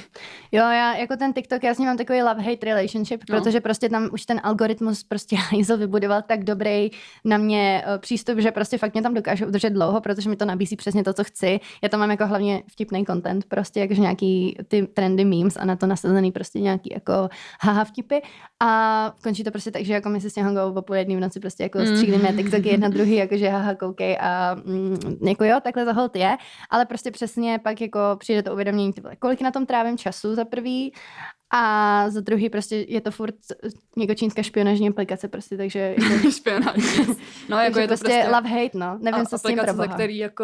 [0.51, 3.37] Jo, já jako ten TikTok, já s ním mám takový love-hate relationship, No.
[3.37, 6.89] protože prostě tam už ten algoritmus prostě hajzl vybudoval tak dobrý
[7.25, 10.45] na mě uh, přístup, že prostě fakt mě tam dokáže udržet dlouho, protože mi to
[10.45, 11.59] nabízí přesně to, co chci.
[11.83, 15.75] Já tam mám jako hlavně vtipný content, prostě jakože nějaký ty trendy memes a na
[15.75, 17.29] to nasazený prostě nějaký jako
[17.61, 18.15] haha vtipy
[18.63, 21.19] a končí to prostě tak, že jako my si s Hangou o půl jedný v
[21.19, 21.85] noci prostě jako Mm.
[21.85, 26.37] střílíme TikToky jedna druhý, jakože haha koukej a mm, jako jo, takhle za hold je,
[26.69, 30.93] ale prostě přesně pak jako přijde to uvědomění, kolik na tom trávím času za prvý
[31.53, 33.35] a za druhý prostě je to furt
[33.97, 35.79] jako čínská špionážní aplikace prostě, takže
[36.13, 36.99] jako, Špionáž.
[37.49, 38.97] No, jako je to prostě, prostě love hate, no.
[39.01, 39.95] Nevím, a co s tím aplikace, pro boha.
[39.95, 40.43] který jako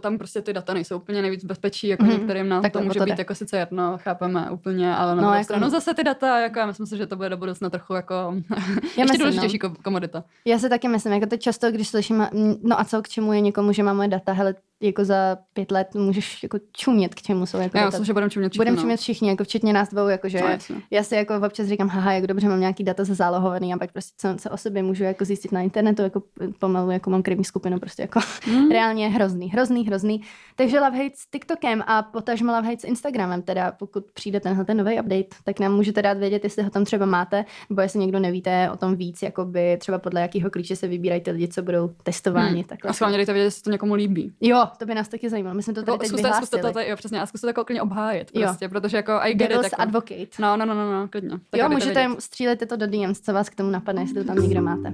[0.00, 2.84] tam prostě ty data nejsou úplně nejvíc bezpečí, jako Mhm, některým nám tak to to
[2.84, 6.04] může to být jako sice jedno, chápeme úplně, ale na No, jako- stranu zase ty
[6.04, 8.14] data, jako já myslím si, že to bude do budoucna trochu jako
[8.84, 10.24] ještě myslím, důležitější ko- komodita.
[10.44, 12.26] Já se taky myslím, jako teď často, když slyším,
[12.62, 15.70] no a co k čemu je někomu, že má moje data, hele, jako za pět
[15.70, 18.76] let můžeš jako čumět, k čemu jsou jako Já myslím, že budeme čumět všichni, Budeme
[18.76, 18.80] no.
[18.82, 20.76] čumět všichni, jako včetně nás dvou, jakože No, jasně.
[20.90, 24.14] já si jako občas říkám, haha, jak dobře mám nějaký data zazálohovaný a pak prostě
[24.18, 26.22] co, co o sobě můžu jako zjistit na internetu, jako
[26.58, 28.70] pomalu jako mám krevní skupinu, prostě jako Hmm.
[28.70, 30.20] reálně hrozný, hrozný, hrozný.
[30.56, 34.64] Takže love hate s TikTokem a potažmo love hate s Instagramem, teda pokud přijde tenhle
[34.64, 37.98] ten nový update, tak nám můžete dát vědět, jestli ho tam třeba máte, nebo jestli
[38.00, 41.62] někdo nevíte o tom víc, jakoby třeba podle jakého klíče se vybírají ty lidi, co
[41.62, 42.54] budou testováni.
[42.54, 42.64] Hmm.
[42.64, 42.90] Takhle.
[42.90, 44.32] A schválně dejte vědět, jestli to někomu líbí.
[44.40, 45.54] Jo, to by nás taky zajímalo.
[45.54, 47.48] My jsme to tady Jako, teď zkuste, zkuste to, to, jo, přesně, a zkuste to
[47.48, 48.42] jako klidně obhájit, Jo.
[48.42, 49.82] prostě, protože jako I get it, Devil's jako.
[49.82, 50.26] advocate.
[50.38, 51.30] No, no, no, no, no, klidně.
[51.50, 54.24] Tak jo, můžete jim střílet to do DMs, co vás k tomu napadne, jestli to
[54.24, 54.92] tam někdo máte.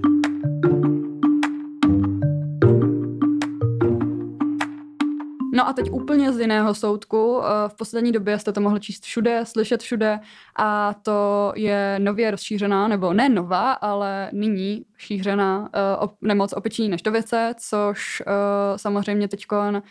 [5.53, 7.41] No a teď úplně z jiného soudku.
[7.43, 10.19] Eh, V poslední době jste to mohli číst všude, slyšet všude
[10.55, 17.53] a to je nově rozšířená, nebo ne nová, ale nyní šířená op- nemoc opiční neštovice,
[17.57, 18.33] což uh,
[18.77, 19.81] samozřejmě teďkon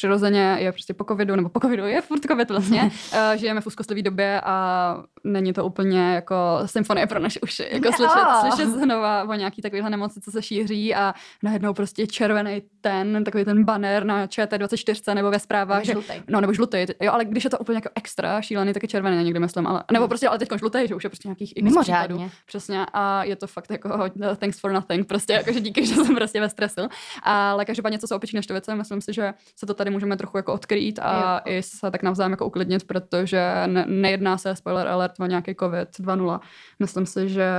[0.00, 3.66] přirozeně je prostě po covidu, nebo po covidu je furt covid vlastně, uh, žijeme v
[3.66, 6.34] úzkostlivé době a není to úplně jako
[6.66, 8.50] symfonie pro naše uši, jako slyšet, No.
[8.50, 13.44] slyšet znova o nějaký takovýhle nemoci, co se šíří a najednou prostě červený ten, takový
[13.44, 16.22] ten banner na ČT24 nebo ve zprávách, že Žlutej.
[16.28, 16.86] No, nebo žlutý.
[17.00, 19.66] Jo, ale když je to úplně jako extra šílený, tak je červený někdy, myslím.
[19.66, 22.30] Ale, nebo prostě, ale teď žlutý, že už je prostě nějakých x případů.
[22.46, 22.86] Přesně.
[22.92, 25.06] A je to fakt jako no, thanks for nothing.
[25.06, 26.80] Prostě jako, že díky, že jsem prostě ve stresu.
[27.22, 30.52] Ale každopádně, co se opičí neštovice, myslím si, že se to tady můžeme trochu jako
[30.52, 31.52] odkrýt a Jo.
[31.52, 35.88] i se tak navzájem jako uklidnit, protože ne, nejedná se, spoiler alert, o nějaký COVID
[36.00, 36.40] 2.0.
[36.78, 37.50] Myslím si, že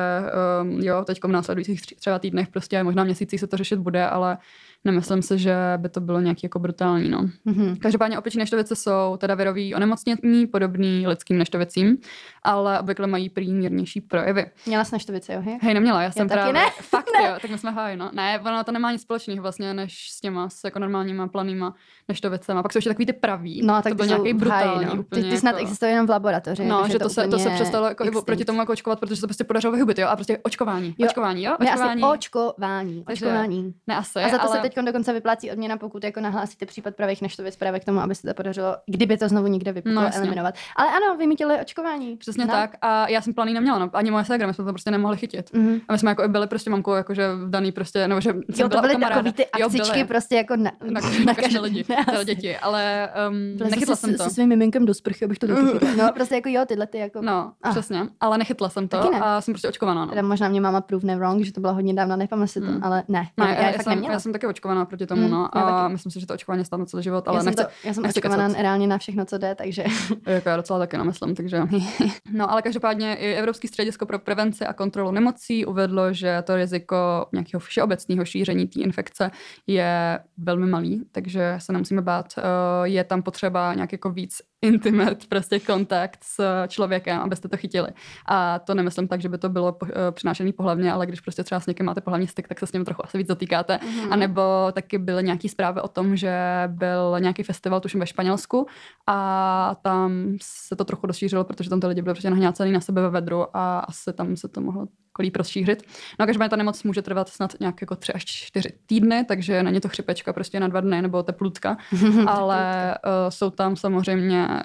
[0.62, 4.08] um, jo, teď v následujících tři- třeba týdnech prostě možná měsících se to řešit bude,
[4.08, 4.38] ale
[4.84, 7.30] nemyslím si, že by to bylo nějaký jako brutální, no.
[7.46, 7.76] Mhm.
[7.76, 11.98] Každopádně opiční neštovice jsou teda virový onemocnění, podobný lidským neštovicím,
[12.44, 14.46] ale obvykle mají prý mírnější projevy.
[14.66, 15.42] Měla jsi neštovice, jo?
[15.42, 15.60] hej?
[15.62, 16.54] Hej, neměla, já jsem taky právě.
[16.54, 16.66] ne.
[16.82, 18.10] Fakt jo, tak my jsme háji, no.
[18.14, 21.74] Ne, ono to nemá nic společného vlastně, než s těma s jako normálníma planýma
[22.08, 22.64] neštovicema.
[22.64, 23.62] Pak jsou ještě takový ty pravý.
[23.66, 24.86] No, tak to byl nějaký brutální.
[24.86, 25.02] high, no.
[25.02, 25.62] úplně ty, ty snad jako...
[25.62, 26.66] existuje jenom v laboratoři.
[26.66, 28.26] No, že to, se, to se přestalo jako extinct.
[28.26, 30.08] proti tomu jako očkovat, protože se to prostě podařilo vyhubit, jo?
[30.08, 31.08] A prostě očkování, Jo.
[31.08, 31.52] očkování, jo?
[31.60, 32.04] Ne, Očkování.
[32.04, 33.74] asi očkování.
[33.88, 34.56] Ne, asi, A za to ale...
[34.56, 38.16] se teď dokonce vyplácí odměna, pokud jako nahlásíte případ pravých neštovic právě k tomu, aby
[38.16, 40.20] se to podařilo, kdyby to znovu někde vypuklo, No, no, jasně.
[40.22, 40.56] eliminovat.
[40.76, 42.18] Ale ano, vymítili očkování.
[42.18, 42.52] Přesně no.
[42.52, 42.72] tak.
[42.82, 43.90] A já jsem planý neměla, no.
[43.94, 45.54] Ani moje ségra, my jsme to prostě nemohli chytit.
[45.54, 45.80] Mhm.
[45.88, 48.42] A my jsme jako i byli prostě mamkou, jakože v daný prostě, nebo že jsem
[48.58, 50.06] Jo, to byla byly takový ty Jo, akcičky byly.
[50.06, 52.26] prostě jako na, na, na, na každé lidi, asi.
[52.26, 54.24] děti, ale um, Vlezl nechytla jsem to.
[54.24, 55.90] Se svým miminkem do sprchy, abych to taky chytla.
[55.98, 57.22] No, prostě jako jo, tyhle ty jako...
[57.22, 57.70] No, Ah.
[57.72, 60.10] přesně, ale nechytla jsem to a jsem prostě očkovaná, no.
[60.10, 62.66] Teda možná mě máma prove me wrong, že to bylo hodně dávno, nepamatuji si to,
[62.66, 62.84] Hmm.
[62.84, 64.14] ale ne, já, jsem, neměla.
[64.14, 65.92] já jsem taky očkovaná proti tomu, Hmm, no, a taky.
[65.94, 68.04] myslím si, že to očkování stane celý život, ale já jsem, nechci, to, já jsem
[68.04, 68.62] nechci očkovaná kecat.
[68.62, 69.84] reálně na všechno, co jde, takže
[70.26, 71.62] jako já docela taky nemyslím, takže
[72.34, 77.26] no, ale každopádně i Evropský středisko pro prevenci a kontrolu nemocí uvedlo, že to riziko
[77.34, 79.32] nějakého všeobecného šíření té infekce
[79.68, 82.26] je velmi malý, takže se nemusíme bát.
[82.38, 82.42] Eh,
[82.84, 87.90] Je tam potřeba nějak jako víc intimate prostě kontakt s člověkem, abyste to chytili.
[88.26, 91.44] A to nemyslím tak, že by to bylo po, uh, přinášený pohlavně, ale když prostě
[91.44, 93.78] třeba s někým máte pohlavní styk, tak se s ním trochu asi víc zatýkáte.
[93.78, 94.08] Mm-hmm.
[94.12, 94.42] A nebo
[94.74, 96.34] taky byly nějaký zprávy o tom, že
[96.68, 98.68] byl nějaký festival, tuším ve Španělsku,
[99.08, 103.02] a tam se to trochu rozšířilo, protože tam ty lidi byli prostě nahňácený na sebe
[103.02, 105.84] ve vedru a asi tam se to mohlo kolí rozšířit.
[106.20, 109.64] No a každopádně ta nemoc může trvat snad nějak jako tři až čtyři týdny, takže
[109.64, 111.78] není to chřipečka prostě na dva dny nebo teplutka,
[112.28, 114.58] ale uh, jsou tam samozřejmě uh,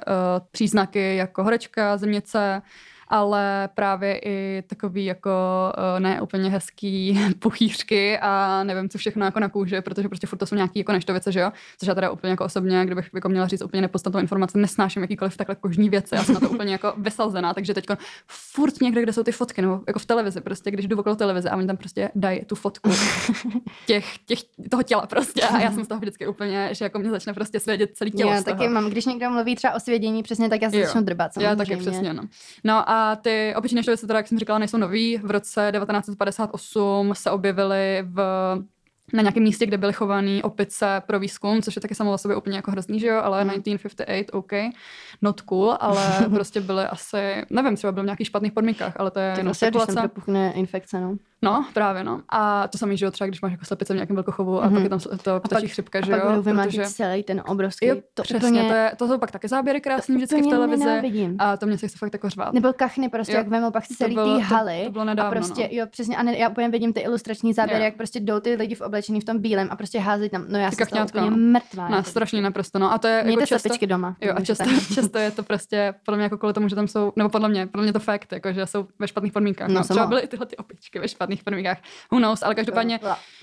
[0.50, 2.62] příznaky jako horečka, zimnice,
[3.08, 5.30] ale právě i takový jako
[5.78, 10.38] uh, ne úplně hezký puchýřky a nevím, co všechno jako na kůži, protože prostě furt
[10.38, 11.52] to jsou nějaký jako neštovice, že jo?
[11.78, 15.36] Což já teda úplně jako osobně, kdybych jako měla říct úplně nepodstatnou informaci, nesnáším jakýkoliv
[15.36, 17.86] takhle kožní věci, já jsem na to úplně jako vysalzená, takže teď
[18.26, 21.50] furt někde, kde jsou ty fotky, nebo jako v televizi, prostě když jdu okolo televize
[21.50, 22.90] a oni tam prostě dají tu fotku
[23.86, 24.38] těch, těch,
[24.70, 27.60] toho těla prostě a já jsem z toho vždycky úplně, že jako mě začne prostě
[27.60, 28.32] svědět celý tělo.
[28.32, 31.30] Já taky mám, když někdo mluví třeba o svědění, přesně tak já se začnu drbat.
[31.40, 32.22] Já taky přesně, no.
[32.64, 35.16] No a a ty obyčejné štovice, teda, jak jsem říkala, nejsou nový.
[35.18, 38.20] V roce 1958 se objevily v
[39.12, 42.36] na nějakém místě, kde byly chovaný opice pro výzkum, což je taky samo o sobě
[42.36, 43.50] úplně jako hrozný, že jo, ale mm.
[43.50, 44.52] 1958, OK,
[45.22, 49.18] not cool, ale prostě byly asi, nevím, třeba byly v nějakých špatných podmínkách, ale to
[49.18, 50.10] je jenom spekulace.
[50.26, 51.16] Když infekce, no.
[51.42, 52.22] No, právě, no.
[52.28, 54.74] A to samý, že jo, třeba když máš jako slepice v nějakém velkochovu a mm-hmm.
[54.74, 56.18] pak je tam to ptačí chřipka, že jo.
[56.18, 56.84] A pak protože...
[56.84, 57.86] celý ten obrovský.
[57.86, 60.50] Jo, to přesně, úplně, to, je, to jsou pak taky záběry krásný to, vždycky v
[60.50, 60.84] televizi.
[60.84, 61.36] Nenávidím.
[61.38, 62.52] A to mě se chce fakt jako řvát.
[62.52, 64.78] Nebo kachny prostě, jo, jak vemou pak celý ty haly.
[64.78, 65.68] To, to bylo nedávno, a prostě, no.
[65.70, 67.84] jo, přesně, a ne, já úplně vidím ty ilustrační záběry, jo.
[67.84, 70.58] jak prostě jdou ty lidi v oblečení v tom bílém a prostě hází tam, no
[70.58, 71.88] já jsem úplně mrtvá.
[71.88, 72.92] No, strašně naprosto, no.
[72.92, 74.16] A to je Mějte jako často, doma.
[74.20, 77.12] Jo, a často, často je to prostě, podle mě jako kvůli tomu, že tam jsou,
[77.16, 79.68] nebo podle mě, podle mě to fakt, jako, že jsou ve špatných podmínkách.
[79.68, 81.78] No, no třeba byly i tyhle ty opičky ve špatných podmínkách
[82.12, 83.00] who knows, ale každopádně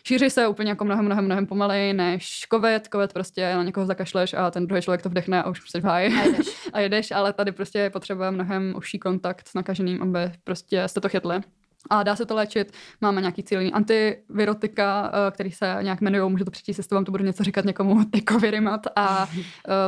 [0.07, 2.87] šíří se úplně jako mnohem, mnohem, mnohem pomaleji než covid.
[2.91, 5.83] Covid prostě na někoho zakašleš a ten druhý člověk to vdechne a už jsi v
[5.83, 6.13] háji.
[6.13, 6.47] A jedeš.
[6.73, 11.01] a jedeš, ale tady prostě je potřeba mnohem užší kontakt s nakaženým, aby prostě jste
[11.01, 11.41] to chytli.
[11.89, 12.71] A dá se to léčit.
[13.01, 17.11] Máme nějaký cílený antivirotika, eh, který se nějak jmenují, můžu to přečíst, jestli vám to
[17.11, 18.87] budu něco říkat někomu, jako Virimat.
[18.95, 19.27] A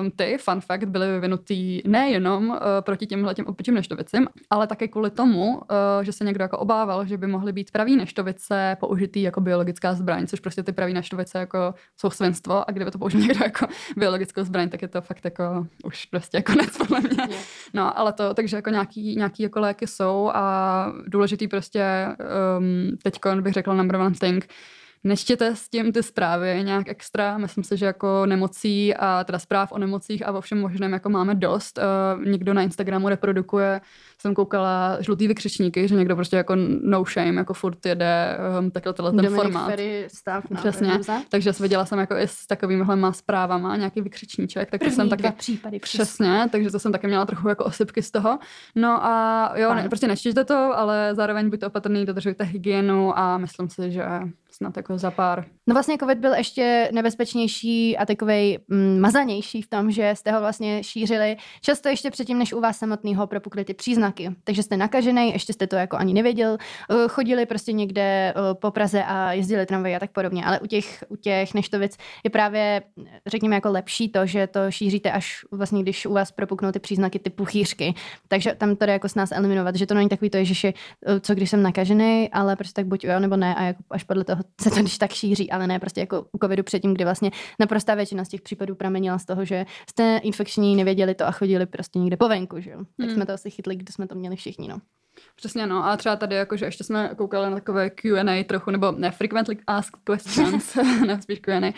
[0.02, 4.88] um, ty, fun fact, byly vyvinutý nejenom uh, proti těmhle těm opičím neštovicím, ale také
[4.88, 5.62] kvůli tomu, uh,
[6.02, 10.28] že se někdo jako obával, že by mohly být pravý neštovice použitý jako biologická zbraň,
[10.28, 14.44] což prostě ty pravý neštovice jako jsou svinstvo a kdyby to použil někdo jako biologickou
[14.44, 17.38] zbraň, tak je to fakt jako už prostě konec podle mě.
[17.74, 21.85] No, ale to, takže jako nějaký, nějaký jako léky jsou a důležitý prostě
[22.58, 24.48] um, teď bych řekla number one thing,
[25.04, 27.38] neštěte s tím ty zprávy nějak extra.
[27.38, 31.10] Myslím si, že jako nemocí a teda zpráv o nemocích a o všem možném jako
[31.10, 31.78] máme dost.
[31.78, 33.82] Uh, někdo na Instagramu reprodukuje,
[34.26, 38.94] jsem koukala žlutý vykřičníky, že někdo prostě jako no shame, jako furt jede um, takhle
[38.94, 39.70] tenhle ten Dominik formát.
[39.70, 41.00] Ferry stav na Přesně.
[41.30, 44.72] Takže se viděla jsem jako i s takovýmhle má zprávama, nějaký vykřičníček.
[44.72, 45.80] Tak První to jsem taky, případy.
[45.80, 48.40] Přesně, takže to jsem taky měla trochu jako osypky z toho.
[48.76, 53.70] No a jo, ne, prostě nečtěte to, ale zároveň buďte opatrný, dodržujte hygienu a myslím
[53.70, 54.04] si, že
[54.56, 55.46] snad jako za pár.
[55.68, 60.40] No vlastně covid byl ještě nebezpečnější a takový mm, mazanější v tom, že jste ho
[60.40, 64.15] vlastně šířili často ještě předtím, než u vás samotného propukly ty příznaky.
[64.44, 66.58] Takže jste nakažený, ještě jste to jako ani nevěděl,
[66.90, 70.46] eh, chodili prostě někde eh, po Praze a jezdili tramvaj a tak podobně.
[70.46, 72.82] Ale u těch, u těch neštovic je právě,
[73.26, 77.20] řekněme, jako lepší to, že to šíříte až vlastně, když u vás propuknou ty příznaky
[77.20, 77.94] typu chýřky.
[78.28, 80.74] Takže tam to jde jako s nás eliminovat, že to není takový to, že
[81.08, 84.04] eh, co když jsem nakažený, ale prostě tak buď jo nebo ne a jako až
[84.04, 87.04] podle toho se to když tak šíří, ale ne prostě jako u covidu předtím, kdy
[87.04, 91.32] vlastně naprostá většina z těch případů pramenila z toho, že jste infekční, nevěděli to a
[91.32, 92.80] chodili prostě někde po venku, že jo.
[92.98, 93.16] Tak hmm.
[93.16, 94.82] jsme to asi chytli, když jsme to měli všichni, no.
[95.36, 95.86] Přesně, no.
[95.86, 99.96] A třeba tady, jakože ještě jsme koukali na takové Q&A trochu, nebo ne, frequently asked
[100.04, 100.76] questions,
[101.08, 101.74] ne, spíš Q&A,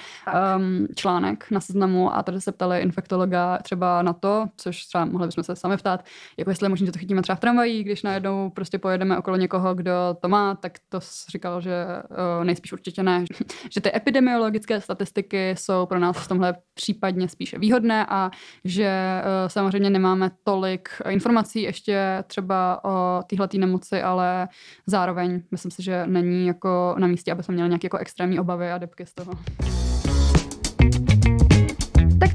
[0.56, 5.28] um, článek na seznamu a tady se ptali infektologa třeba na to, což třeba mohli
[5.28, 6.06] bychom se sami ptát,
[6.38, 9.38] jako jestli je možné, že to chytíme třeba v tramvají, když najednou prostě pojedeme okolo
[9.38, 13.26] někoho, kdo to má, tak to říkal, že uh, nejspíš určitě ne,
[13.70, 18.32] že ty epidemiologické statistiky jsou pro nás v tomhle případně spíše výhodné a
[18.64, 24.48] že uh, samozřejmě nemáme tolik informací ještě třeba o téhle nemoci, ale
[24.86, 28.72] zároveň myslím si, že není jako na místě, aby jsme měli nějaké jako extrémní obavy
[28.72, 29.32] a depky z toho.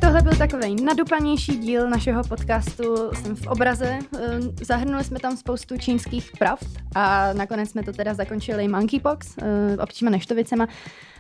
[0.03, 3.99] Tohle byl takový nadupanější díl našeho podcastu Jsem v obraze.
[4.19, 9.79] Ehm, zahrnuli jsme tam spoustu čínských pravd a nakonec jsme to teda zakončili monkeypox, ehm,
[9.81, 10.69] občíma neštovicema.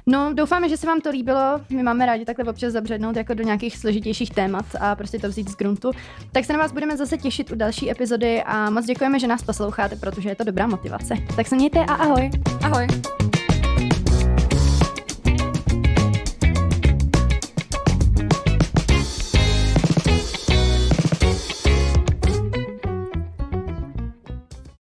[0.07, 1.61] No, doufáme, že se vám to líbilo.
[1.71, 5.51] My máme rádi takhle občas zabřednout jako do nějakých složitějších témat a prostě to vzít
[5.51, 5.90] z gruntu.
[6.33, 9.42] Tak se na vás budeme zase těšit u další epizody a moc děkujeme, že nás
[9.42, 11.14] posloucháte, protože je to dobrá motivace.
[11.37, 12.31] Tak se mějte a ahoj.
[12.62, 12.87] Ahoj.